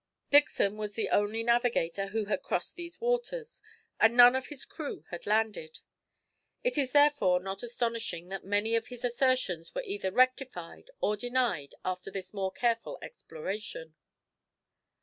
Dixon 0.31 0.77
was 0.77 0.95
the 0.95 1.09
only 1.09 1.43
navigator 1.43 2.07
who 2.07 2.25
had 2.25 2.41
crossed 2.41 2.75
these 2.75 2.99
waters, 2.99 3.61
and 3.99 4.17
none 4.17 4.35
of 4.35 4.47
his 4.47 4.65
crew 4.65 5.05
had 5.11 5.27
landed. 5.27 5.79
It 6.63 6.75
is 6.75 6.91
therefore 6.91 7.39
not 7.39 7.61
astonishing 7.61 8.29
that 8.29 8.43
many 8.43 8.75
of 8.75 8.87
his 8.87 9.05
assertions 9.05 9.75
were 9.75 9.83
either 9.83 10.11
rectified 10.11 10.89
or 11.01 11.15
denied 11.15 11.75
after 11.85 12.09
this 12.09 12.33
more 12.33 12.51
careful 12.51 12.97
exploration. 13.03 13.93